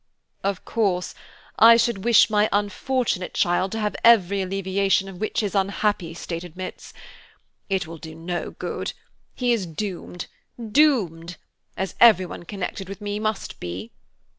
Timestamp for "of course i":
0.43-1.77